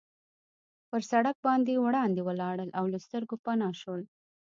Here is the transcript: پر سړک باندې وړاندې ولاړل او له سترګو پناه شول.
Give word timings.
پر 0.89 1.01
سړک 1.11 1.35
باندې 1.47 1.83
وړاندې 1.85 2.21
ولاړل 2.27 2.69
او 2.79 2.85
له 2.93 2.99
سترګو 3.05 3.35
پناه 3.45 3.73
شول. 3.81 4.01